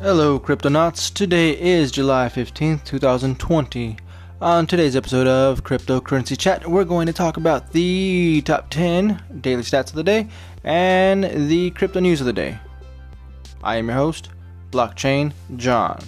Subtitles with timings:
[0.00, 1.12] Hello, Cryptonauts.
[1.12, 3.96] Today is July 15th, 2020.
[4.40, 9.62] On today's episode of Cryptocurrency Chat, we're going to talk about the top 10 daily
[9.62, 10.28] stats of the day
[10.62, 12.60] and the crypto news of the day.
[13.64, 14.28] I am your host,
[14.70, 15.98] Blockchain John.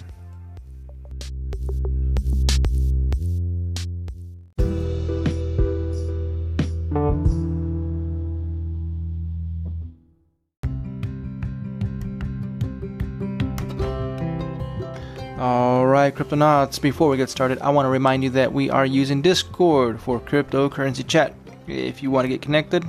[16.01, 19.21] Alright, Cryptonauts, before we get started, I want to remind you that we are using
[19.21, 21.35] Discord for cryptocurrency chat.
[21.67, 22.83] If you want to get connected,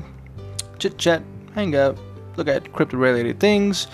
[0.79, 1.23] chit chat,
[1.55, 1.99] hang out,
[2.39, 3.87] look at crypto related things,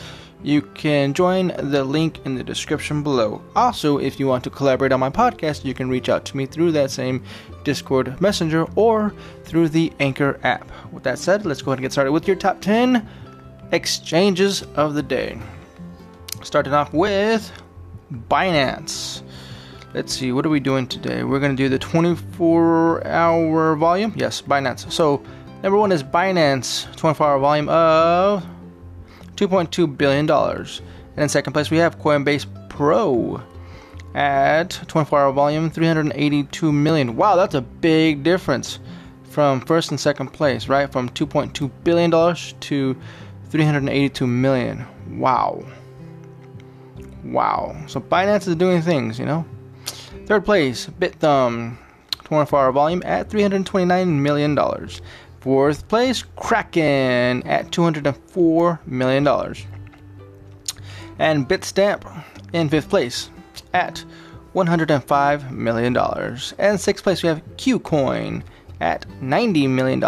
[0.44, 3.42] you can join the link in the description below.
[3.56, 6.46] Also, if you want to collaborate on my podcast, you can reach out to me
[6.46, 7.24] through that same
[7.64, 9.12] Discord messenger or
[9.42, 10.70] through the Anchor app.
[10.92, 13.04] With that said, let's go ahead and get started with your top 10
[13.72, 15.36] exchanges of the day.
[16.44, 17.50] Starting off with
[18.12, 19.22] Binance.
[19.94, 21.24] Let's see, what are we doing today?
[21.24, 24.12] We're going to do the 24 hour volume.
[24.16, 24.90] Yes, Binance.
[24.92, 25.22] So,
[25.62, 28.46] number one is Binance, 24 hour volume of
[29.36, 30.30] $2.2 billion.
[30.30, 33.42] And in second place, we have Coinbase Pro
[34.14, 37.16] at 24 hour volume, 382 million.
[37.16, 38.78] Wow, that's a big difference
[39.24, 40.90] from first and second place, right?
[40.90, 42.96] From $2.2 billion to
[43.50, 44.86] 382 million.
[45.18, 45.64] Wow.
[47.30, 47.76] Wow.
[47.86, 49.44] So Binance is doing things, you know.
[50.26, 51.76] Third place, Bithumb,
[52.24, 54.58] 24 hour volume at $329 million.
[55.40, 59.26] Fourth place, Kraken at $204 million.
[61.18, 63.30] And Bitstamp in fifth place
[63.72, 64.04] at
[64.54, 65.96] $105 million.
[66.58, 68.42] And sixth place, we have KuCoin
[68.80, 70.02] at $90 million.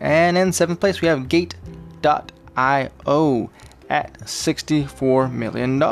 [0.00, 1.60] And in seventh place, we have Gate.io
[3.90, 5.82] at $64 million.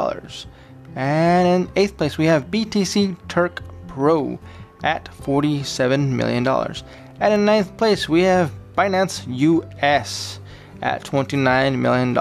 [0.99, 4.37] And in eighth place, we have BTC Turk Pro
[4.83, 6.45] at $47 million.
[7.21, 10.41] And in ninth place, we have Binance US
[10.83, 12.19] at $29 million.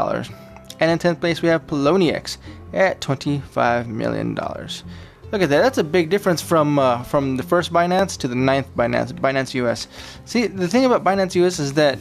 [0.79, 2.38] And in 10th place, we have Poloniex
[2.72, 4.35] at $25 million.
[4.35, 5.62] Look at that.
[5.62, 9.56] That's a big difference from uh, from the first Binance to the ninth Binance, Binance
[9.56, 9.88] US.
[10.25, 11.97] See, the thing about Binance US is that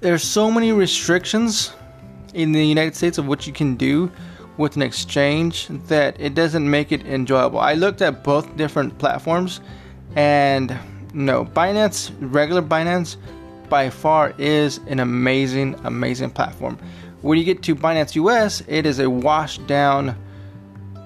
[0.00, 1.72] there's so many restrictions
[2.32, 4.10] in the United States of what you can do
[4.60, 7.58] with an exchange that it doesn't make it enjoyable.
[7.58, 9.62] I looked at both different platforms
[10.16, 10.76] and
[11.14, 13.16] no, Binance, regular Binance
[13.70, 16.78] by far is an amazing, amazing platform.
[17.22, 20.14] When you get to Binance US, it is a washed down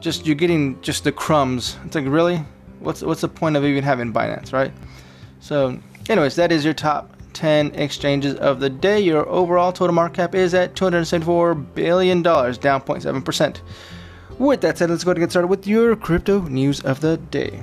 [0.01, 1.77] just you're getting just the crumbs.
[1.85, 2.45] It's like really?
[2.81, 4.73] What's what's the point of even having Binance, right?
[5.39, 5.79] So,
[6.09, 9.01] anyways, that is your top 10 exchanges of the day.
[9.01, 13.61] Your overall total market cap is at $274 billion, down 0.7%.
[14.39, 17.17] With that said, let's go ahead and get started with your crypto news of the
[17.17, 17.63] day.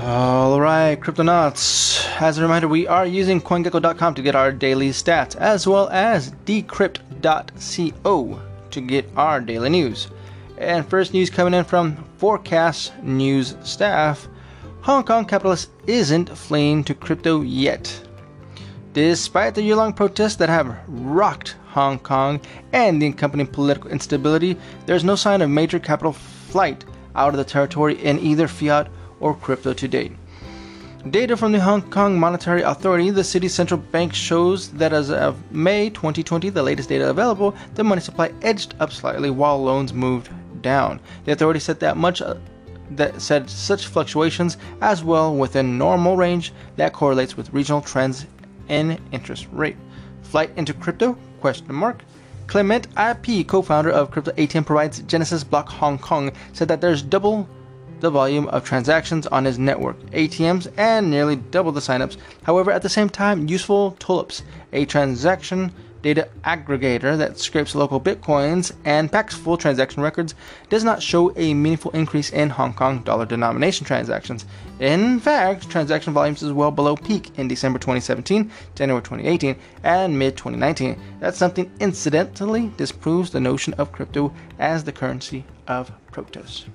[0.00, 2.08] Alright, Cryptonauts.
[2.20, 6.32] As a reminder, we are using CoinGecko.com to get our daily stats, as well as
[6.46, 8.40] Decrypt.co
[8.70, 10.08] to get our daily news.
[10.58, 14.26] And first news coming in from Forkast News staff
[14.80, 18.08] Hong Kong capitalist isn't fleeing to crypto yet.
[18.92, 22.40] Despite the year long protests that have rocked Hong Kong
[22.72, 27.44] and the accompanying political instability, there's no sign of major capital flight out of the
[27.44, 28.88] territory in either fiat
[29.20, 30.12] or crypto to date.
[31.10, 35.52] Data from the Hong Kong Monetary Authority, the city's central bank, shows that as of
[35.52, 40.30] May 2020, the latest data available, the money supply edged up slightly while loans moved
[40.62, 41.00] down.
[41.24, 42.36] The authority said that much uh,
[42.92, 48.26] that said such fluctuations as well within normal range that correlates with regional trends
[48.68, 49.76] in interest rate.
[50.22, 51.16] Flight into crypto?
[51.40, 52.02] Question mark.
[52.46, 57.46] Clement IP, co-founder of Crypto ATM provides Genesis Block Hong Kong, said that there's double
[58.00, 62.16] the volume of transactions on his network, ATMs, and nearly double the signups.
[62.44, 65.72] However, at the same time, useful tulips, a transaction
[66.02, 70.34] data aggregator that scrapes local bitcoins and Paxful transaction records
[70.68, 74.46] does not show a meaningful increase in Hong Kong dollar denomination transactions.
[74.80, 80.36] In fact, transaction volumes is well below peak in December 2017, January 2018, and mid
[80.36, 81.00] 2019.
[81.20, 86.66] That's something incidentally disproves the notion of crypto as the currency of protest.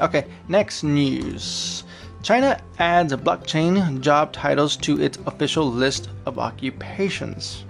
[0.00, 1.84] Okay, next news.
[2.22, 7.64] China adds blockchain job titles to its official list of occupations.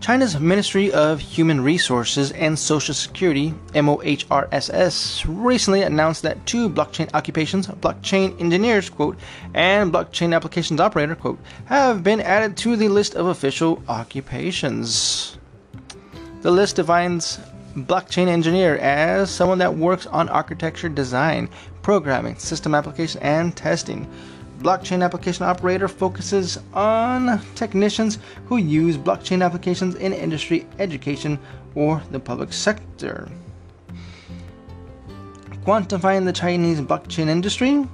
[0.00, 7.68] China's Ministry of Human Resources and Social Security, MOHRSS, recently announced that two blockchain occupations,
[7.68, 9.16] blockchain engineers, quote,
[9.54, 15.38] and blockchain applications operator, quote, have been added to the list of official occupations.
[16.40, 17.38] The list defines
[17.76, 21.48] blockchain engineer as someone that works on architecture design,
[21.82, 24.08] programming, system application, and testing
[24.62, 31.38] blockchain application operator focuses on technicians who use blockchain applications in industry, education,
[31.74, 33.28] or the public sector.
[35.64, 37.86] Quantifying the Chinese blockchain industry,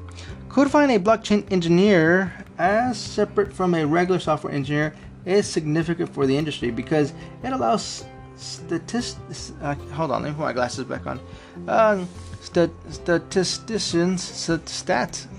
[0.48, 4.94] codifying a blockchain engineer as separate from a regular software engineer
[5.24, 7.12] is significant for the industry because
[7.42, 8.04] it allows
[8.36, 9.52] statistics.
[9.60, 11.20] Uh, hold on, let me put my glasses back on.
[11.66, 12.04] Uh,
[12.40, 14.68] stat, statisticians, stat,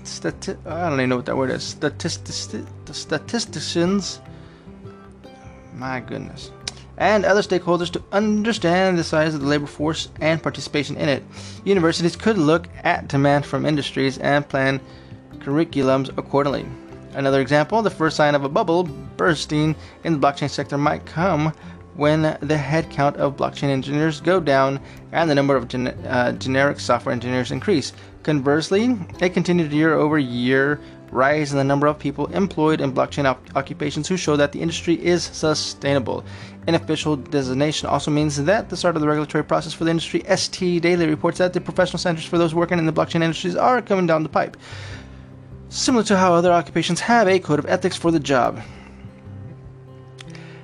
[0.04, 1.62] stat, I don't even know what that word is.
[1.64, 2.54] Statist,
[2.92, 4.20] statisticians,
[5.74, 6.50] my goodness,
[6.98, 11.22] and other stakeholders to understand the size of the labor force and participation in it.
[11.64, 14.80] Universities could look at demand from industries and plan
[15.38, 16.66] curriculums accordingly.
[17.14, 19.74] Another example, the first sign of a bubble bursting
[20.04, 21.52] in the blockchain sector might come
[21.94, 24.80] when the headcount of blockchain engineers go down
[25.12, 27.92] and the number of gen- uh, generic software engineers increase.
[28.22, 34.06] Conversely, a continued year-over-year rise in the number of people employed in blockchain op- occupations
[34.08, 36.24] who show that the industry is sustainable.
[36.66, 40.22] An official designation also means that the start of the regulatory process for the industry.
[40.34, 43.82] ST Daily reports that the professional standards for those working in the blockchain industries are
[43.82, 44.56] coming down the pipe,
[45.68, 48.60] similar to how other occupations have a code of ethics for the job.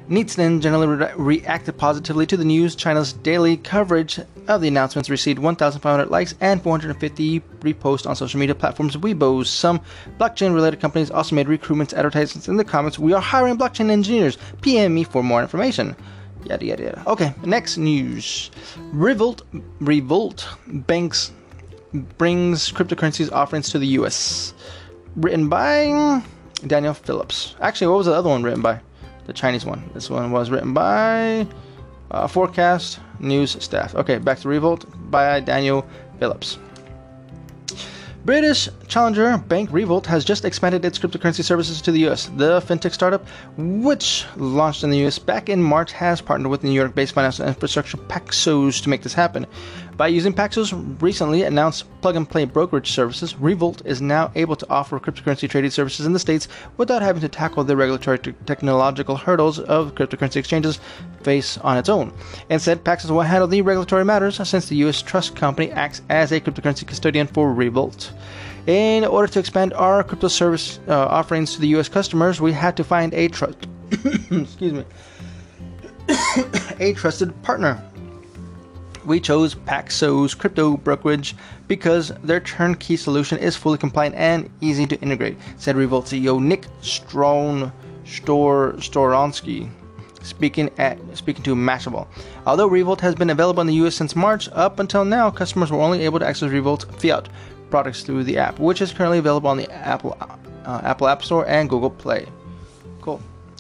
[0.09, 2.77] Netizens generally re- reacted positively to the news.
[2.77, 8.55] China's daily coverage of the announcements received 1,500 likes and 450 reposts on social media
[8.55, 9.45] platforms Weibo.
[9.45, 9.81] Some
[10.19, 12.99] blockchain-related companies also made recruitment advertisements in the comments.
[12.99, 14.39] We are hiring blockchain engineers.
[14.61, 15.97] PM me for more information.
[16.45, 17.03] Yada yada yada.
[17.09, 18.53] Okay, next news.
[18.95, 19.43] Revolut
[19.81, 20.47] Revolut
[20.87, 21.33] Banks
[22.19, 24.55] brings cryptocurrencies offerings to the U.S.
[25.17, 26.23] Written by
[26.67, 27.57] Daniel Phillips.
[27.61, 28.81] Actually, what was the other one written by?
[29.27, 29.91] The Chinese one.
[29.93, 31.47] This one was written by
[32.11, 33.95] uh, Forkast News staff.
[33.95, 35.85] Okay, back to Revolut by Daniel
[36.19, 36.59] Phillips.
[38.25, 42.27] British challenger bank Revolut has just expanded its cryptocurrency services to the US.
[42.37, 43.25] The fintech startup,
[43.57, 47.13] which launched in the US back in March, has partnered with the New York based
[47.13, 49.47] financial infrastructure Paxos to make this happen.
[49.97, 54.69] By using Paxos' recently announced plug and play brokerage services, Revolut is now able to
[54.69, 59.59] offer cryptocurrency trading services in the States without having to tackle the regulatory technological hurdles
[59.59, 60.81] of cryptocurrency exchanges
[61.23, 62.13] face on its own.
[62.51, 65.01] Instead, Paxos will handle the regulatory matters since the U.S.
[65.01, 68.11] trust company acts as a cryptocurrency custodian for Revolut.
[68.67, 71.89] In order to expand our crypto service uh, offerings to the U.S.
[71.89, 73.67] customers, we had to find a trust.
[74.31, 74.85] excuse me.
[76.81, 77.83] a trusted partner
[79.07, 81.37] we chose Paxos Crypto Brokerage
[81.69, 86.67] because their turnkey solution is fully compliant and easy to integrate, said Revolut CEO Nick
[86.83, 87.73] Stron
[88.05, 89.71] Stor Storonsky.
[90.23, 92.09] Speaking at speaking to Mashable,
[92.47, 93.95] although Revolut has been available in the U.S.
[93.95, 97.29] since March, up until now, customers were only able to access Revolut Fiat
[97.71, 101.47] products through the app, which is currently available on the Apple uh, Apple App Store
[101.47, 102.27] and Google Play.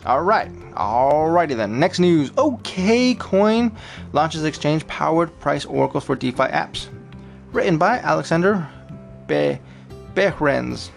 [0.06, 0.52] All right.
[0.74, 1.80] Alrighty then.
[1.80, 2.30] Next news.
[2.30, 3.74] OKCoin
[4.12, 6.86] launches exchange powered price oracles for DeFi apps.
[7.52, 8.68] Written by Alexander
[9.26, 9.58] Be-
[10.14, 10.92] Behrens.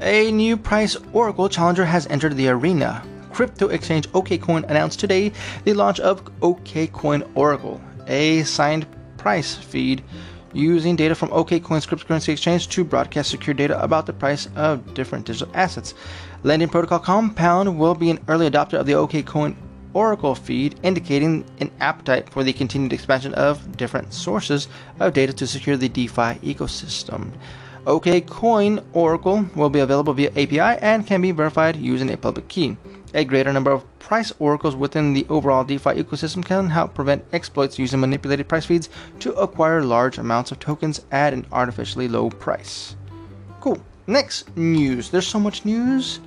[0.00, 3.02] A new price oracle challenger has entered the arena.
[3.32, 5.32] Crypto exchange OKCoin announced today
[5.64, 8.86] the launch of OKCoin Oracle, a signed
[9.18, 10.02] price feed
[10.52, 15.26] using data from OKCoin's cryptocurrency exchange to broadcast secure data about the price of different
[15.26, 15.94] digital assets.
[16.44, 19.56] Lending protocol Compound will be an early adopter of the OKCoin
[19.92, 24.68] Oracle feed, indicating an appetite for the continued expansion of different sources
[25.00, 27.32] of data to secure the DeFi ecosystem.
[27.86, 32.76] OKCoin Oracle will be available via API and can be verified using a public key.
[33.14, 37.80] A greater number of price oracles within the overall DeFi ecosystem can help prevent exploits
[37.80, 42.94] using manipulated price feeds to acquire large amounts of tokens at an artificially low price.
[43.60, 43.82] Cool.
[44.06, 45.10] Next news.
[45.10, 46.20] There's so much news.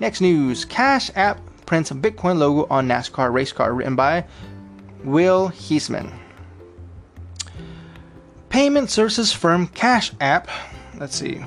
[0.00, 4.24] Next news Cash App prints a Bitcoin logo on NASCAR race car, written by
[5.04, 6.10] Will Heisman.
[8.48, 10.48] Payment services firm Cash App.
[10.96, 11.44] Let's see.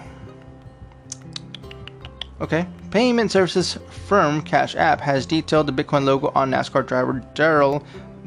[2.41, 2.67] Okay.
[2.91, 7.83] Payment services firm Cash App has detailed the Bitcoin logo on NASCAR driver Darrell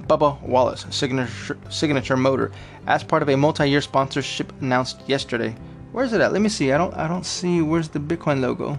[0.08, 2.50] Bubba Wallace signature, signature motor
[2.88, 5.54] as part of a multi-year sponsorship announced yesterday.
[5.92, 6.32] Where's it at?
[6.32, 6.72] Let me see.
[6.72, 8.78] I don't I don't see where's the Bitcoin logo.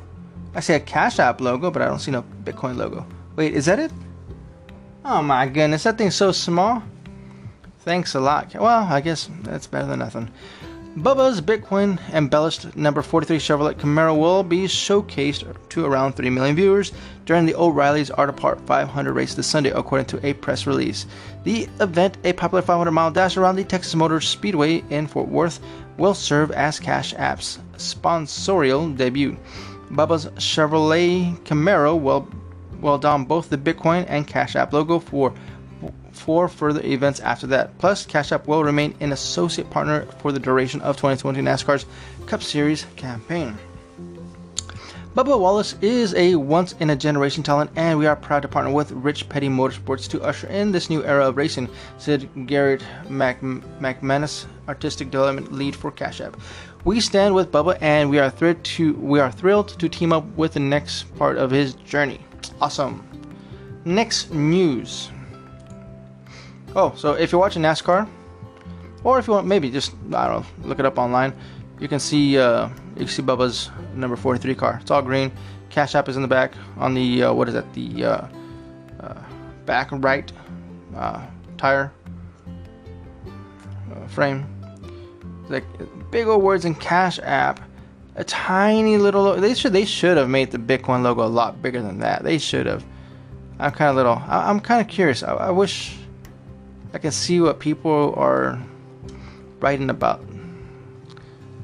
[0.56, 3.06] I see a Cash App logo, but I don't see no Bitcoin logo.
[3.36, 3.92] Wait, is that it?
[5.06, 6.84] Oh my goodness, that thing's so small.
[7.80, 8.54] Thanks a lot.
[8.54, 10.30] Well, I guess that's better than nothing.
[10.98, 16.92] Bubba's Bitcoin embellished number 43 Chevrolet Camaro will be showcased to around 3 million viewers
[17.26, 21.06] during the O'Reilly Auto Parts 500 race this Sunday, according to a press release.
[21.44, 25.60] The event, a popular 500 mile dash around the Texas Motor Speedway in Fort Worth,
[26.00, 29.38] will serve as Cash App's sponsorial debut.
[29.90, 32.28] Bubba's Chevrolet Camaro will,
[32.82, 35.34] will don both the Bitcoin and Cash App logo for
[36.12, 37.78] for further events after that.
[37.78, 41.86] Plus, Cash App will remain an associate partner for the duration of 2020 NASCAR's
[42.26, 43.56] Cup Series campaign.
[45.16, 48.72] Bubba Wallace is a once in a generation talent, and we are proud to partner
[48.72, 53.42] with Rich Petty Motorsports to usher in this new era of racing, said Garrett Mac-
[53.42, 56.38] McManus, artistic development lead for Cash App.
[56.86, 60.26] We stand with Bubba, and we are thrilled to we are thrilled to team up
[60.38, 62.20] with the next part of his journey.
[62.62, 63.04] Awesome.
[63.86, 65.10] Next news.
[66.76, 68.08] Oh, so if you're watching NASCAR,
[69.04, 71.34] or if you want, maybe just I don't know, look it up online.
[71.80, 74.80] You can see uh, you can see Bubba's number 43 car.
[74.82, 75.32] It's all green.
[75.70, 77.72] Cash App is in the back on the uh, what is that?
[77.74, 78.28] The uh,
[79.00, 79.24] uh
[79.66, 80.32] back right
[80.96, 81.26] uh,
[81.58, 81.92] tire
[83.92, 84.46] uh, frame.
[85.50, 85.66] Like
[86.12, 87.60] big old words in Cash App.
[88.16, 89.36] A tiny little.
[89.36, 92.24] They should they should have made the Bitcoin logo a lot bigger than that.
[92.24, 92.84] They should have.
[93.60, 94.22] I'm kind of little.
[94.28, 95.24] I, am kind of curious.
[95.24, 95.98] I, I wish
[96.94, 98.60] I can see what people are
[99.60, 100.24] writing about.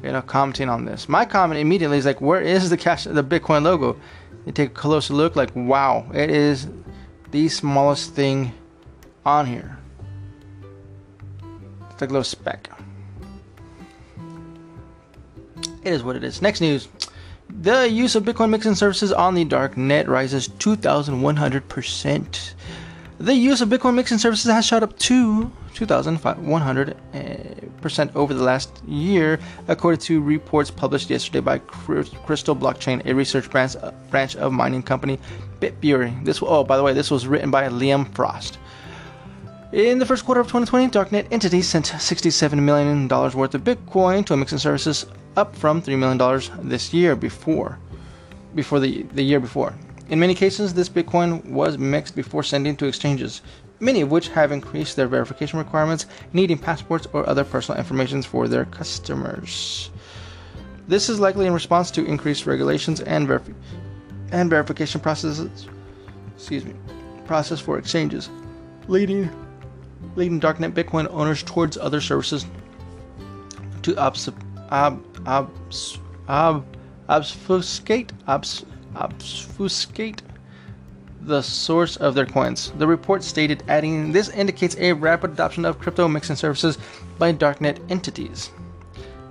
[0.04, 1.08] You know, commenting on this.
[1.08, 3.98] My comment immediately is like, where is the cash the Bitcoin logo?
[4.46, 6.68] You take a closer look, like wow, it is
[7.32, 8.52] the smallest thing
[9.26, 9.78] on here.
[11.90, 12.70] It's like a little speck.
[15.84, 16.42] It is what it is.
[16.42, 16.88] Next news.
[17.50, 22.54] The use of Bitcoin mixing services on the dark net rises 2,100%.
[23.20, 29.40] The use of Bitcoin mixing services has shot up to 2,100% over the last year,
[29.68, 34.84] according to reports published yesterday by Crystal Blockchain, a research branch, uh, branch of mining
[34.84, 35.20] company
[35.60, 36.26] Bitfury.
[36.26, 38.58] This, oh, by the way, this was written by Liam Frost.
[39.74, 44.34] In the first quarter of 2020, Darknet entities sent $67 million worth of Bitcoin to
[44.34, 47.80] a mixing services, up from $3 million this year before,
[48.56, 49.74] before the, the year before.
[50.10, 53.42] In many cases, this Bitcoin was mixed before sending to exchanges,
[53.80, 58.48] many of which have increased their verification requirements, needing passports or other personal information for
[58.48, 59.90] their customers.
[60.88, 63.56] This is likely in response to increased regulations and, verifi-
[64.32, 65.68] and verification processes.
[66.36, 66.74] Excuse me,
[67.26, 68.30] process for exchanges,
[68.88, 69.30] leading
[70.16, 72.46] leading darknet Bitcoin owners towards other services
[73.82, 74.30] to obs-
[74.72, 76.66] ob- obs- ob-
[77.10, 78.66] obfuscate obs-
[78.96, 80.22] obfuscate
[81.22, 82.74] the source of their coins.
[82.78, 86.78] The report stated, adding, This indicates a rapid adoption of crypto mixing services
[87.18, 88.50] by darknet entities.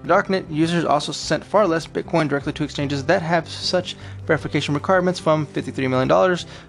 [0.05, 3.95] Darknet users also sent far less Bitcoin directly to exchanges that have such
[4.27, 6.09] verification requirements from $53 million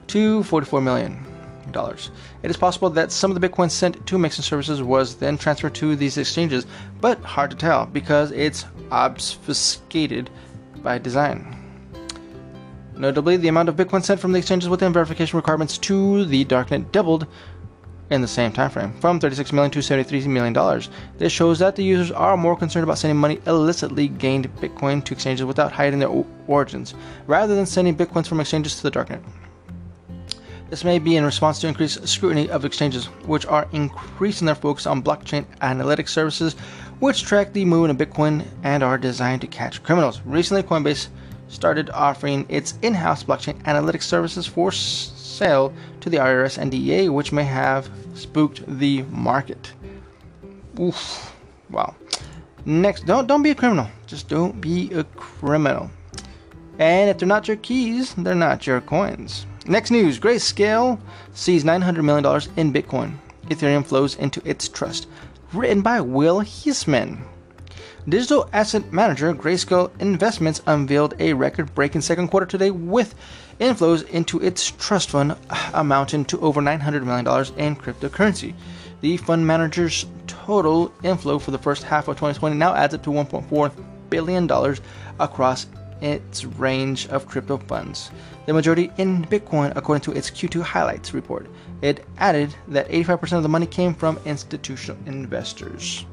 [0.08, 1.33] to $44 million.
[1.68, 5.76] It is possible that some of the Bitcoin sent to mixing services was then transferred
[5.76, 6.66] to these exchanges,
[7.02, 10.30] but hard to tell because it's obfuscated
[10.78, 11.60] by design.
[12.96, 16.92] Notably, the amount of Bitcoin sent from the exchanges within verification requirements to the darknet
[16.92, 17.28] doubled
[18.10, 20.90] in the same time frame, from 36 million to 73 million dollars.
[21.18, 25.14] This shows that the users are more concerned about sending money illicitly gained Bitcoin to
[25.14, 26.94] exchanges without hiding their origins,
[27.26, 29.24] rather than sending Bitcoins from exchanges to the darknet.
[30.74, 34.88] This may be in response to increased scrutiny of exchanges, which are increasing their focus
[34.88, 36.56] on blockchain analytics services,
[36.98, 40.22] which track the movement of Bitcoin and are designed to catch criminals.
[40.26, 41.10] Recently, Coinbase
[41.48, 47.08] started offering its in house blockchain analytics services for sale to the IRS and DEA,
[47.08, 49.74] which may have spooked the market.
[50.80, 51.36] Oof.
[51.70, 51.94] Wow.
[52.66, 53.90] Next, don't don't be a criminal.
[54.08, 55.92] Just don't be a criminal.
[56.80, 59.46] And if they're not your keys, they're not your coins.
[59.66, 61.00] Next news: Grayscale
[61.34, 63.14] sees 900 million dollars in Bitcoin.
[63.48, 65.08] Ethereum flows into its trust.
[65.54, 67.22] Written by Will Heisman.
[68.08, 73.16] Digital asset manager Grayscale Investments unveiled a record breaking second quarter today with
[73.62, 75.38] inflows into its trust fund
[75.74, 77.26] amounting to over $900 million
[77.58, 78.54] in cryptocurrency.
[79.00, 83.12] The fund manager's total inflow for the first half of 2020 now adds up to
[83.12, 83.72] $1.4
[84.10, 84.52] billion
[85.22, 85.68] across
[86.04, 88.12] its range of crypto funds,
[88.46, 91.48] the majority in Bitcoin, according to its Q2 highlights report.
[91.82, 96.06] It added that 85% of the money came from institutional investors.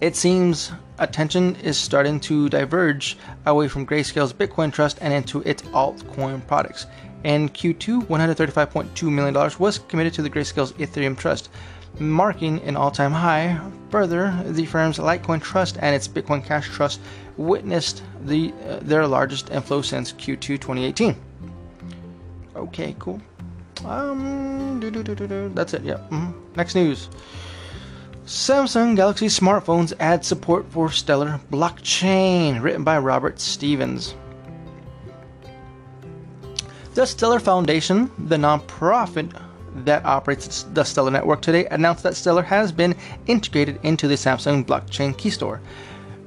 [0.00, 5.62] It seems attention is starting to diverge away from Grayscale's Bitcoin Trust and into its
[5.62, 6.86] altcoin products.
[7.24, 11.48] In Q2, $135.2 million was committed to the Grayscale's Ethereum Trust,
[11.98, 13.58] marking an all time high.
[13.90, 17.00] Further, the firm's Litecoin Trust and its Bitcoin Cash Trust
[17.36, 21.16] witnessed the, uh, their largest inflow since Q2 2018.
[22.54, 23.20] Okay, cool.
[23.84, 24.80] Um,
[25.54, 25.82] that's it.
[25.82, 26.10] Yep.
[26.10, 26.54] Mm-hmm.
[26.56, 27.08] Next news.
[28.24, 34.14] Samsung Galaxy smartphones add support for Stellar blockchain, written by Robert Stevens.
[36.94, 39.30] The Stellar Foundation, the nonprofit
[39.84, 44.64] that operates the Stellar network today, announced that Stellar has been integrated into the Samsung
[44.64, 45.60] blockchain key store.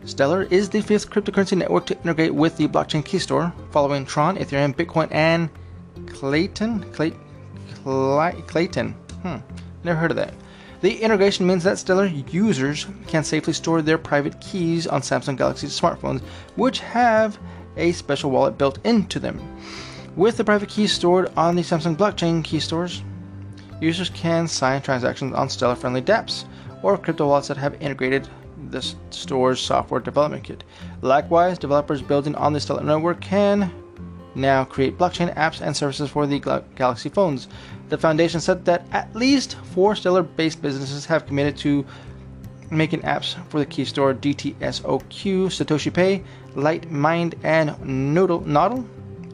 [0.09, 4.37] Stellar is the fifth cryptocurrency network to integrate with the blockchain key store, following Tron,
[4.37, 5.51] Ethereum, Bitcoin, and
[6.05, 6.91] Klaytn.
[6.93, 7.11] Clay,
[7.83, 8.93] Clay, Klaytn.
[9.21, 9.37] Hmm,
[9.83, 10.33] never heard of that.
[10.81, 15.67] The integration means that Stellar users can safely store their private keys on Samsung Galaxy
[15.67, 16.21] smartphones,
[16.55, 17.37] which have
[17.77, 19.39] a special wallet built into them.
[20.15, 23.03] With the private keys stored on the Samsung blockchain key stores,
[23.79, 26.45] users can sign transactions on Stellar friendly dApps
[26.81, 28.27] or crypto wallets that have integrated
[28.69, 30.63] the store's software development kit.
[31.01, 33.71] Likewise, developers building on the Stellar network can
[34.35, 36.39] now create blockchain apps and services for the
[36.75, 37.47] Galaxy phones.
[37.89, 41.85] The foundation said that at least four Stellar based businesses have committed to
[42.71, 46.23] making apps for the key store DTSOQ, Satoshi Pay,
[46.55, 47.75] Litemint, and
[48.13, 48.41] Nodle.
[48.41, 48.85] Nodle.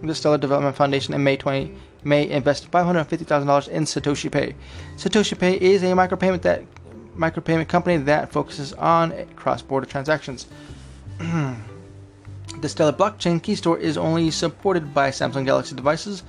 [0.01, 4.55] The Stellar Development Foundation in May 20 May invested $550,000 in Satoshi Pay.
[4.95, 6.63] Satoshi Pay is a micropayment that
[7.15, 10.47] micropayment company that focuses on cross-border transactions.
[12.61, 16.23] The Stellar blockchain key store is only supported by Samsung Galaxy devices,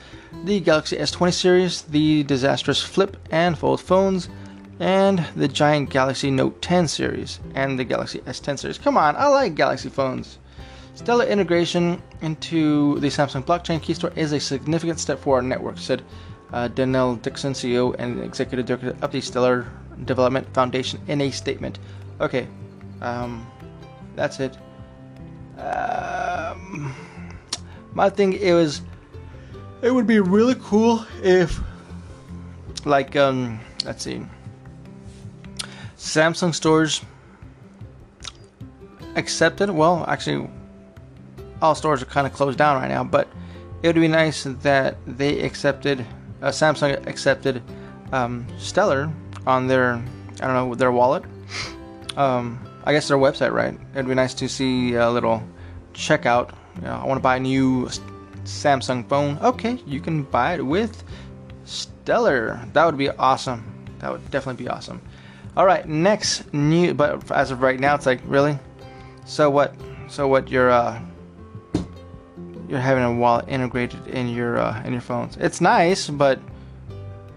[0.45, 4.29] the Galaxy S20 series, the disastrous Flip and Fold phones,
[4.81, 8.79] and the giant Galaxy Note 10 series, and the Galaxy S10 series.
[8.79, 10.39] Come on, I like Galaxy phones.
[10.95, 15.79] Stellar integration into the Samsung blockchain key store is a significant step for our network,
[15.79, 16.03] said
[16.53, 19.67] uh, Dixon, CEO and Executive Director of the Stellar
[20.05, 21.79] Development Foundation, in a statement.
[22.21, 22.47] Okay,
[23.01, 23.47] um,
[24.15, 24.57] that's it.
[25.59, 26.95] Um,
[27.97, 28.83] my thing it was
[29.81, 31.59] it would be really cool if
[32.85, 34.21] like um let's see
[35.97, 37.01] Samsung stores
[39.17, 40.47] accepted well actually
[41.63, 43.29] all stores are kind of closed down right now but
[43.83, 46.05] it would be nice that they accepted
[46.43, 47.63] uh, Samsung accepted
[48.13, 49.11] um, Stellar
[49.47, 50.03] on their
[50.41, 51.25] I don't know their wallet
[52.17, 53.79] um, I guess their website, right?
[53.93, 55.43] It'd be nice to see a little
[55.93, 56.53] checkout.
[56.77, 57.89] You know, I want to buy a new
[58.45, 59.39] Samsung phone.
[59.43, 61.05] Okay, you can buy it with
[61.65, 62.61] Stellar.
[62.73, 63.65] That would be awesome.
[63.99, 65.03] That would definitely be awesome.
[65.57, 66.95] All right, next new.
[66.95, 68.59] But as of right now, it's like really.
[69.25, 69.75] So what?
[70.09, 70.49] So what?
[70.49, 71.01] You're uh,
[72.69, 75.37] you're having a wallet integrated in your uh, in your phones.
[75.39, 76.39] It's nice, but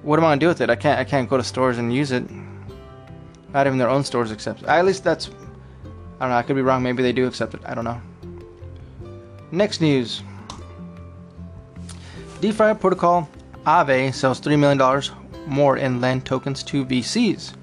[0.02, 0.70] what am I gonna do with it?
[0.70, 2.24] I can't I can't go to stores and use it.
[3.54, 4.64] Not even their own stores accept.
[4.64, 5.30] At least that's.
[6.20, 6.36] I don't know.
[6.36, 6.84] I could be wrong.
[6.84, 7.62] Maybe they do accept it.
[7.66, 8.02] I don't know.
[9.52, 10.22] Next news.
[12.42, 13.28] DeFi protocol
[13.66, 15.04] Aave sells $3 million
[15.48, 17.54] more in LEND tokens to VCs.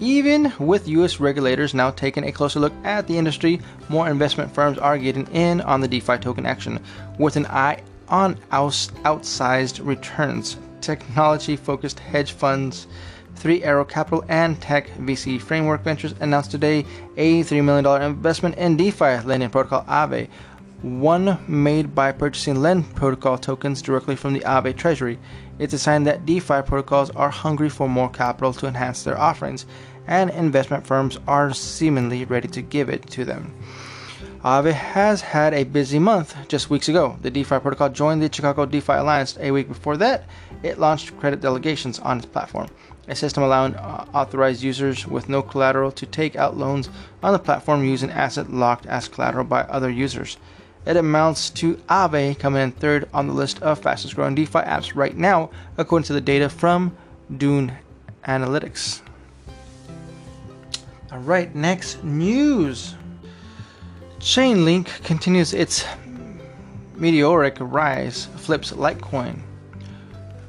[0.00, 4.78] Even with US regulators now taking a closer look at the industry, more investment firms
[4.78, 6.82] are getting in on the DeFi token action
[7.18, 10.56] with an eye on outsized returns.
[10.80, 12.86] Technology focused hedge funds
[13.38, 16.84] Three Arrow Capital and Tech VC Framework Ventures announced today
[17.16, 20.28] a $3 million investment in DeFi lending protocol Aave,
[20.82, 25.20] one made by purchasing Lend protocol tokens directly from the Aave treasury.
[25.60, 29.66] It's a sign that DeFi protocols are hungry for more capital to enhance their offerings,
[30.08, 33.54] and investment firms are seemingly ready to give it to them.
[34.44, 36.36] Aave has had a busy month.
[36.48, 39.36] Just weeks ago, the DeFi protocol joined the Chicago DeFi Alliance.
[39.40, 40.24] A week before that,
[40.62, 42.68] it launched credit delegations on its platform
[43.08, 46.90] a system allowing uh, authorized users with no collateral to take out loans
[47.22, 50.36] on the platform using asset locked as collateral by other users.
[50.86, 54.94] It amounts to Aave coming in third on the list of fastest growing DeFi apps
[54.94, 56.96] right now, according to the data from
[57.36, 57.72] Dune
[58.26, 59.00] Analytics.
[61.10, 62.94] All right, next news.
[64.20, 65.84] Chainlink continues its
[66.96, 69.40] meteoric rise, flips Litecoin.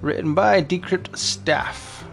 [0.02, 2.04] Written by Decrypt staff.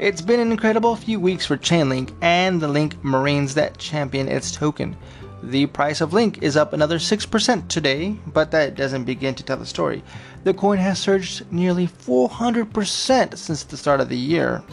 [0.00, 4.50] It's been an incredible few weeks for Chainlink and the Link Marines that champion its
[4.50, 4.96] token.
[5.44, 9.56] The price of Link is up another 6% today, but that doesn't begin to tell
[9.56, 10.02] the story.
[10.42, 14.64] The coin has surged nearly 400% since the start of the year.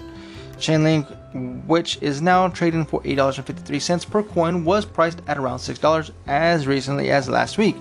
[0.58, 6.68] Chainlink, which is now trading for $8.53 per coin, was priced at around $6 as
[6.68, 7.76] recently as last week.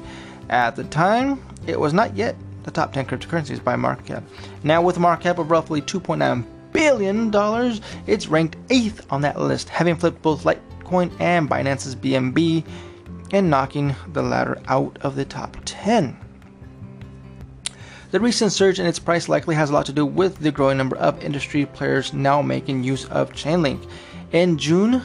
[0.50, 4.24] At the time, it was not yet the top 10 cryptocurrencies by market cap.
[4.62, 9.38] Now, with a market cap of roughly 2.9 billion dollars, it's ranked eighth on that
[9.40, 12.64] list, having flipped both Litecoin and Binance's BNB,
[13.32, 16.23] and knocking the latter out of the top 10.
[18.14, 20.78] The recent surge in its price likely has a lot to do with the growing
[20.78, 23.90] number of industry players now making use of Chainlink.
[24.30, 25.02] In June,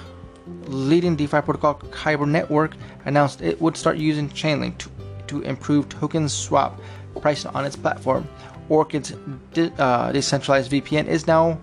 [0.67, 4.91] leading DeFi protocol Kyber Network announced it would start using Chainlink to,
[5.26, 6.80] to improve token swap
[7.19, 8.30] pricing on its platform.
[8.69, 9.15] Orchid's
[9.56, 11.60] de- uh, decentralized VPN is now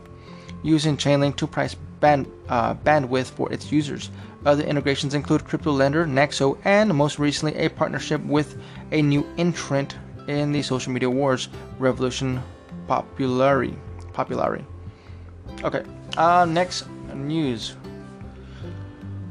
[0.65, 4.11] using Chainlink to price band, uh, bandwidth for its users.
[4.45, 9.95] Other integrations include crypto lender Nexo and most recently a partnership with a new entrant
[10.29, 12.43] in the social media wars, Revolution
[12.89, 13.77] Populari.
[14.13, 14.65] Populari.
[15.63, 15.83] Okay,
[16.17, 17.77] uh, next news.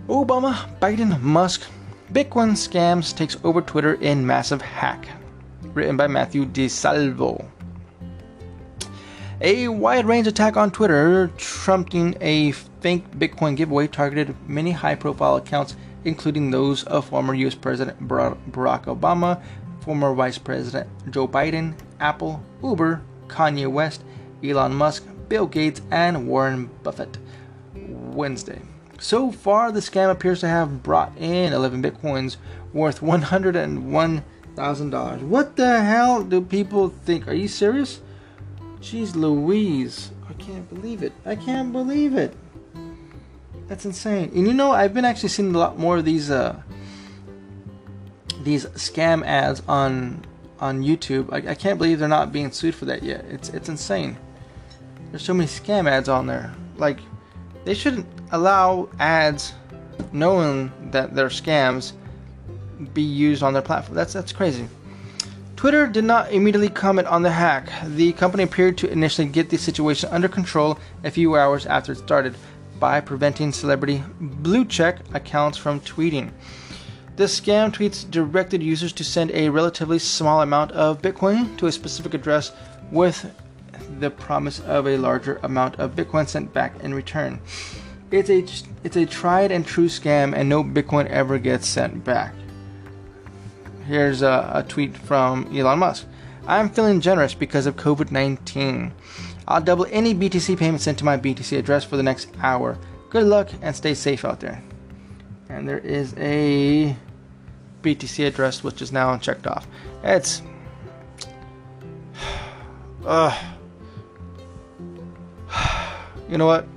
[0.07, 1.63] Obama, Biden, Musk,
[2.11, 5.07] Bitcoin scams takes over Twitter in massive hack.
[5.73, 7.43] Written by Matthew De Silva.
[9.41, 15.35] A wide range attack on Twitter, trumping a fake Bitcoin giveaway, targeted many high profile
[15.35, 19.41] accounts, including those of former US President Barack Obama,
[19.85, 24.03] former Vice President Joe Biden, Apple, Uber, Kanye West,
[24.43, 27.17] Elon Musk, Bill Gates, and Warren Buffett.
[27.73, 28.61] Wednesday.
[28.99, 32.37] So far, the scam appears to have brought in 11 bitcoins
[32.73, 35.21] worth $101,000.
[35.21, 37.27] What the hell do people think?
[37.27, 38.01] Are you serious?
[38.79, 40.09] Jeez Louise.
[40.27, 41.13] I can't believe it.
[41.25, 42.35] I can't believe it.
[43.67, 44.31] That's insane.
[44.35, 46.61] And you know, I've been actually seeing a lot more of these uh,
[48.45, 50.23] these scam ads on
[50.59, 51.33] on YouTube.
[51.33, 53.25] I, I can't believe they're not being sued for that yet.
[53.25, 54.15] It's it's insane.
[55.11, 56.53] There's so many scam ads on there.
[56.77, 56.99] Like
[57.65, 59.53] they shouldn't allow ads
[60.13, 61.93] knowing that they're scams
[62.93, 63.95] be used on their platform.
[63.95, 64.67] That's that's crazy.
[65.55, 67.69] Twitter did not immediately comment on the hack.
[67.87, 71.97] The company appeared to initially get the situation under control a few hours after it
[71.97, 72.35] started
[72.79, 76.31] by preventing celebrity blue check accounts from tweeting.
[77.15, 81.71] The scam tweets directed users to send a relatively small amount of Bitcoin to a
[81.71, 82.51] specific address
[82.91, 83.33] with
[83.99, 87.39] the promise of a larger amount of Bitcoin sent back in return.
[88.11, 88.45] It's a
[88.83, 92.35] it's a tried and true scam, and no Bitcoin ever gets sent back.
[93.87, 96.07] Here's a, a tweet from Elon Musk.
[96.47, 98.91] I'm feeling generous because of COVID 19.
[99.47, 102.77] I'll double any BTC payment sent to my BTC address for the next hour.
[103.09, 104.61] Good luck and stay safe out there.
[105.49, 106.95] And there is a
[107.81, 109.67] BTC address which is now checked off.
[110.03, 110.41] It's
[113.05, 113.37] uh,
[116.29, 116.67] you know what?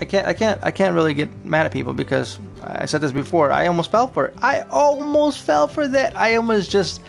[0.00, 3.12] I can't I can't I can't really get mad at people because I said this
[3.12, 3.52] before.
[3.52, 4.34] I almost fell for it.
[4.42, 6.16] I almost fell for that.
[6.16, 7.00] I almost just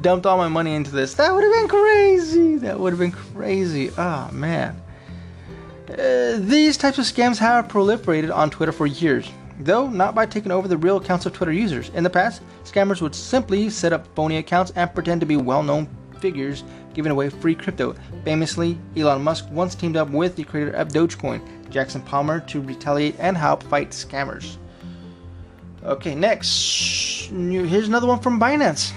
[0.00, 1.12] dumped all my money into this.
[1.14, 2.56] That would have been crazy.
[2.56, 3.90] That would have been crazy.
[3.98, 4.80] Oh man.
[5.90, 10.52] Uh, these types of scams have proliferated on Twitter for years though not by taking
[10.52, 11.90] over the real accounts of Twitter users.
[11.90, 15.62] In the past, scammers would simply set up phony accounts and pretend to be well
[15.62, 15.88] known
[16.20, 17.94] figures giving away free crypto.
[18.24, 23.14] Famously, Elon Musk once teamed up with the creator of Dogecoin, Jackson Palmer, to retaliate
[23.18, 24.56] and help fight scammers.
[25.84, 28.92] Okay, next, here's another one from Binance.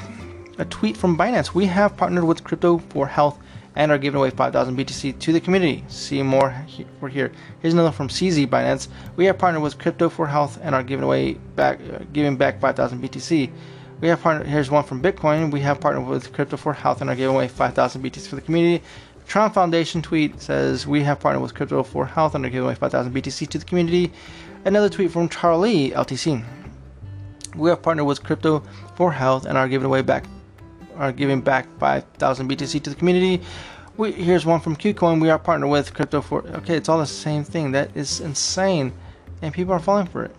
[0.58, 1.54] A tweet from Binance.
[1.54, 3.40] We have partnered with Crypto for Health
[3.76, 5.84] and are giving away 5,000 BTC to the community.
[5.88, 6.54] See more
[7.00, 7.32] for here.
[7.62, 8.88] Here's another from CZ Binance.
[9.16, 12.60] We have partnered with Crypto for Health and are giving away back, uh, giving back
[12.60, 13.52] 5,000 BTC.
[14.02, 14.48] We have partnered.
[14.48, 15.52] Here's one from Bitcoin.
[15.52, 18.42] We have partnered with Crypto for Health and are giving away 5,000 BTC for the
[18.42, 18.84] community.
[19.28, 22.76] Tron Foundation tweet says we have partnered with Crypto for Health and are giving away
[22.76, 24.12] 5,000 BTC to the community.
[24.66, 26.44] Another tweet from Charlie LTC.
[27.56, 28.64] We have partnered with Crypto
[28.96, 30.26] for Health and are giving away back
[31.02, 33.44] are giving back 5,000 BTC to the community.
[33.98, 35.20] We, here's one from KuCoin.
[35.20, 36.48] We are partnered with Crypto for.
[36.48, 37.72] Okay, it's all the same thing.
[37.72, 38.94] That is insane,
[39.42, 40.36] and people are falling for it.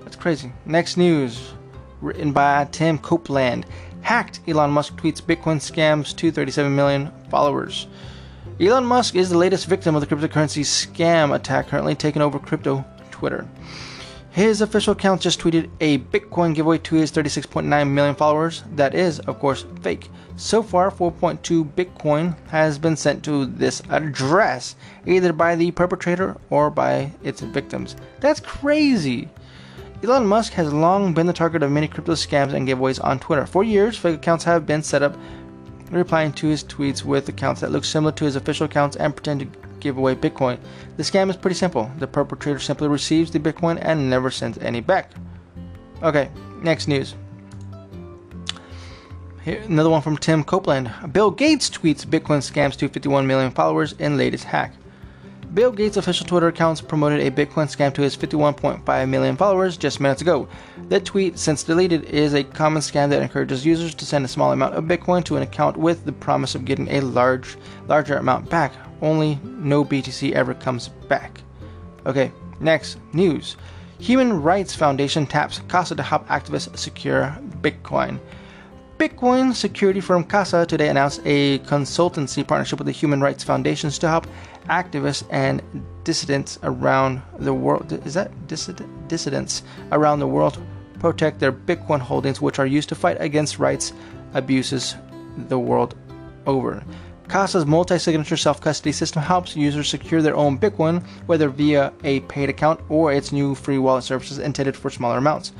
[0.00, 0.52] That's crazy.
[0.66, 1.54] Next news,
[2.00, 3.66] written by Tim Copeland.
[4.02, 4.40] Hacked.
[4.46, 7.88] Elon Musk tweets Bitcoin scams to 37 million followers.
[8.60, 12.84] Elon Musk is the latest victim of the cryptocurrency scam attack currently taking over crypto
[13.10, 13.48] Twitter.
[14.36, 18.64] His official account just tweeted a Bitcoin giveaway to his 36.9 million followers.
[18.74, 20.10] That is, of course, fake.
[20.36, 26.68] So far, 4.2 Bitcoin has been sent to this address, either by the perpetrator or
[26.68, 27.96] by its victims.
[28.20, 29.30] That's crazy.
[30.04, 33.46] Elon Musk has long been the target of many crypto scams and giveaways on Twitter.
[33.46, 35.16] For years, fake accounts have been set up
[35.90, 39.40] replying to his tweets with accounts that look similar to his official accounts and pretend
[39.40, 39.46] to
[39.86, 40.58] give away Bitcoin.
[40.96, 41.90] The scam is pretty simple.
[41.98, 45.12] The perpetrator simply receives the Bitcoin and never sends any back.
[46.02, 46.28] Okay,
[46.62, 47.14] next news.
[49.44, 50.92] Here, another one from Tim Copeland.
[51.12, 54.74] Bill Gates tweets Bitcoin scams to 51 million followers in latest hack.
[55.54, 60.00] Bill Gates' official Twitter accounts promoted a Bitcoin scam to his 51.5 million followers just
[60.00, 60.48] minutes ago.
[60.88, 64.52] The tweet, since deleted, is a common scam that encourages users to send a small
[64.52, 67.56] amount of Bitcoin to an account with the promise of getting a large,
[67.88, 68.72] larger amount back.
[69.00, 71.40] Only no BTC ever comes back.
[72.04, 73.56] Okay, next news.
[73.98, 78.20] Human Rights Foundation taps Casa to help activists secure Bitcoin.
[78.98, 84.08] Bitcoin security firm Casa today announced a consultancy partnership with the Human Rights Foundations to
[84.08, 84.26] help
[84.70, 85.60] activists and
[86.02, 87.92] dissidents around the world.
[88.06, 90.58] Is that dissident, dissidents around the world
[90.98, 93.92] protect their Bitcoin holdings, which are used to fight against rights
[94.32, 94.96] abuses
[95.48, 95.94] the world
[96.46, 96.82] over.
[97.28, 102.20] Casa's multi signature self custody system helps users secure their own Bitcoin, whether via a
[102.20, 105.52] paid account or its new free wallet services intended for smaller amounts.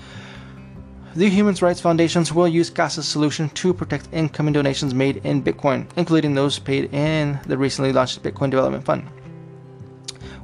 [1.17, 5.87] The Human Rights Foundations will use Casa's solution to protect incoming donations made in Bitcoin,
[5.97, 9.09] including those paid in the recently launched Bitcoin Development Fund,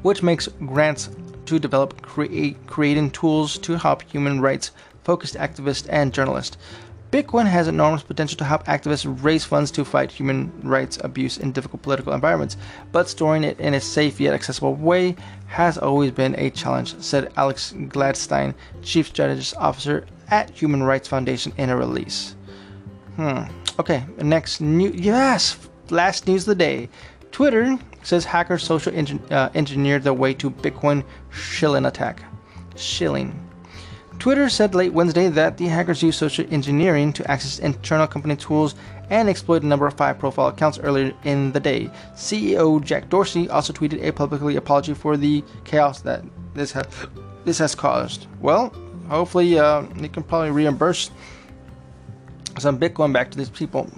[0.01, 1.11] which makes grants
[1.45, 4.71] to develop create, creating tools to help human rights
[5.05, 6.57] focused activists and journalists.
[7.13, 11.53] Bitcoin has enormous potential to help activists raise funds to fight human rights abuse in
[11.53, 12.57] difficult political environments,
[12.91, 15.15] but storing it in a safe yet accessible way
[15.47, 21.53] has always been a challenge, said Alex Gladstein, Chief Strategist Officer at Human Rights Foundation
[21.59, 22.35] in a release.
[23.17, 23.43] Hmm.
[23.79, 24.95] Okay, next news.
[24.95, 25.59] Yes,
[25.91, 26.89] last news of the day.
[27.31, 32.23] Twitter says hackers social engin- uh, engineered their way to Bitcoin shilling attack.
[32.75, 33.39] Shilling.
[34.23, 38.77] Twitter said late Wednesday that the hackers used social engineering to access internal company tools
[39.11, 41.91] and exploit a number of high profile accounts earlier in the day.
[42.15, 46.23] CEO Jack Dorsey also tweeted a publicly apology for the chaos that
[46.55, 46.85] this, ha-
[47.45, 48.29] this has caused.
[48.41, 48.73] Well,
[49.09, 51.11] hopefully, uh, they can probably reimburse
[52.61, 53.91] some Bitcoin back to these people.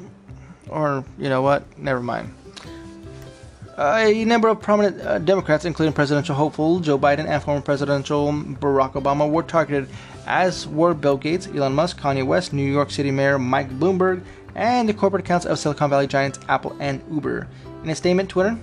[0.70, 1.78] Or, you know what?
[1.78, 2.34] Never mind.
[3.76, 8.92] A number of prominent uh, Democrats, including presidential hopeful Joe Biden and former presidential Barack
[8.92, 9.88] Obama, were targeted,
[10.26, 14.22] as were Bill Gates, Elon Musk, Kanye West, New York City Mayor Mike Bloomberg,
[14.54, 17.48] and the corporate accounts of Silicon Valley giants Apple and Uber.
[17.82, 18.56] In a statement, Twitter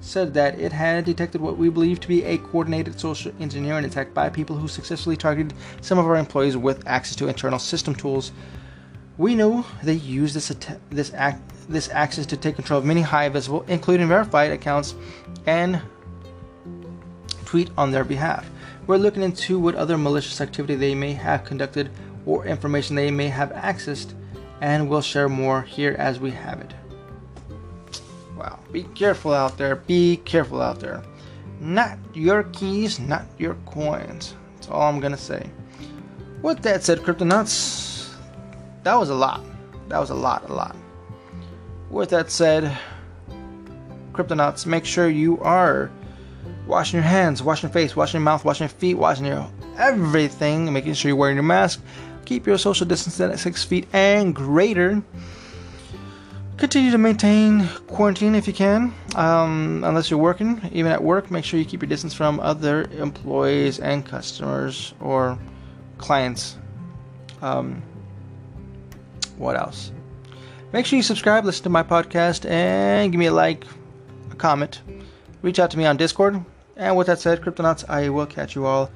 [0.00, 4.14] said that it had detected what we believe to be a coordinated social engineering attack
[4.14, 8.30] by people who successfully targeted some of our employees with access to internal system tools.
[9.16, 13.02] We know they used this att- this act this access to take control of many
[13.02, 14.94] high visible, including verified accounts,
[15.46, 15.80] and
[17.44, 18.48] tweet on their behalf.
[18.86, 21.90] We're looking into what other malicious activity they may have conducted
[22.26, 24.14] or information they may have accessed,
[24.60, 26.74] and we'll share more here as we have it.
[28.36, 31.02] Wow, be careful out there, be careful out there.
[31.60, 34.34] Not your keys, not your coins.
[34.54, 35.50] That's all I'm gonna say.
[36.42, 38.14] With that said, Cryptonauts,
[38.84, 39.42] that was a lot.
[39.88, 40.76] That was a lot, a lot.
[41.90, 42.76] With that said,
[44.12, 45.90] Cryptonauts, make sure you are
[46.66, 49.48] washing your hands, washing your face, washing your mouth, washing your feet, washing your
[49.78, 51.80] everything, making sure you're wearing your mask.
[52.24, 55.02] Keep your social distance at six feet and greater.
[56.58, 60.60] Continue to maintain quarantine if you can, um, unless you're working.
[60.72, 65.38] Even at work, make sure you keep your distance from other employees and customers or
[65.96, 66.58] clients.
[67.40, 67.80] Um,
[69.36, 69.92] what else?
[70.72, 73.64] Make sure you subscribe, listen to my podcast, and give me a like,
[74.30, 74.82] a comment.
[75.40, 76.44] Reach out to me on Discord.
[76.76, 78.90] And with that said, Cryptonauts, I will catch you all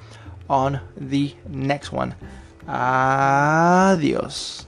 [0.50, 2.14] on the next one.
[2.68, 4.66] Adios.